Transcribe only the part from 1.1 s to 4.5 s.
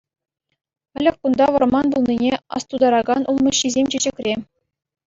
кунта вӑрман пулнине астутаракан улмуҫҫисем чечекре.